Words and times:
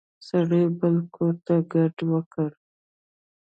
سړي 0.27 0.63
بل 0.79 0.95
کور 1.15 1.33
ته 1.45 1.55
کډه 1.71 2.03
وکړه. 2.11 2.47